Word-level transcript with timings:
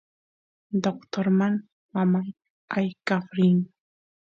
doctorman 0.83 1.53
mamay 1.93 2.27
aykaf 2.77 3.25
rin 3.37 3.57